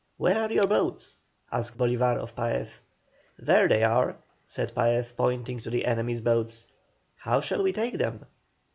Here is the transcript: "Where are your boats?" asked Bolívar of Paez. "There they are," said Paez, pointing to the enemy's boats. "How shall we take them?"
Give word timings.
"Where 0.17 0.39
are 0.39 0.51
your 0.51 0.65
boats?" 0.65 1.19
asked 1.51 1.77
Bolívar 1.77 2.17
of 2.17 2.35
Paez. 2.35 2.81
"There 3.37 3.67
they 3.67 3.83
are," 3.83 4.15
said 4.47 4.73
Paez, 4.73 5.11
pointing 5.15 5.59
to 5.59 5.69
the 5.69 5.85
enemy's 5.85 6.21
boats. 6.21 6.69
"How 7.17 7.39
shall 7.39 7.61
we 7.61 7.71
take 7.71 7.99
them?" 7.99 8.25